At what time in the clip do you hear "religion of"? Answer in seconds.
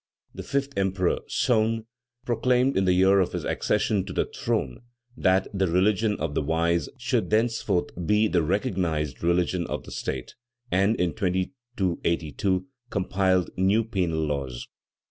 5.67-6.33, 9.21-9.83